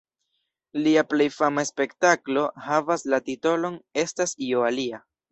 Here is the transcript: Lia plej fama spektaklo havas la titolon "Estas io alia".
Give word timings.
Lia 0.85 1.01
plej 1.09 1.25
fama 1.33 1.65
spektaklo 1.69 2.45
havas 2.67 3.05
la 3.15 3.19
titolon 3.27 3.75
"Estas 4.05 4.33
io 4.47 4.65
alia". 4.71 5.01